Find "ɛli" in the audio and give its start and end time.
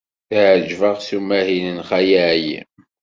2.29-2.57